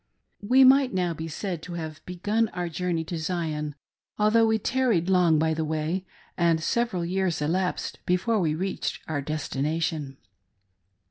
We 0.41 0.63
might 0.63 0.95
now 0.95 1.13
be 1.13 1.27
said 1.27 1.61
to 1.61 1.73
have 1.73 2.03
begun 2.07 2.47
our 2.53 2.69
journey 2.69 3.03
to 3.03 3.19
Zion, 3.19 3.75
although 4.17 4.47
we 4.47 4.57
tarried 4.57 5.11
long 5.11 5.37
by 5.37 5.53
the 5.53 5.63
way, 5.63 6.07
and 6.35 6.59
several 6.59 7.05
years 7.05 7.39
elapsed 7.39 7.99
before 8.07 8.39
we 8.39 8.55
reached 8.55 9.03
our 9.07 9.21
destination. 9.21 10.17